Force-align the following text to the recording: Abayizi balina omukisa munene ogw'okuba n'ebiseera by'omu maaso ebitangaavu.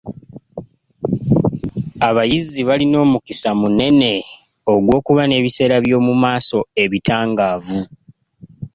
Abayizi 2.07 2.59
balina 2.69 2.97
omukisa 3.05 3.49
munene 3.61 4.11
ogw'okuba 4.73 5.23
n'ebiseera 5.27 5.75
by'omu 5.83 6.13
maaso 6.23 6.59
ebitangaavu. 6.83 7.79